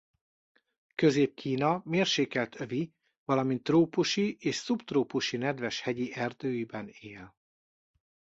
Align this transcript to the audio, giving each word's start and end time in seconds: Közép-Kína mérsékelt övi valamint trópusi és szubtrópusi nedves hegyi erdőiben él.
Közép-Kína 0.95 1.81
mérsékelt 1.85 2.59
övi 2.59 2.93
valamint 3.25 3.63
trópusi 3.63 4.37
és 4.39 4.55
szubtrópusi 4.55 5.37
nedves 5.37 5.81
hegyi 5.81 6.13
erdőiben 6.13 6.89
él. 6.99 7.35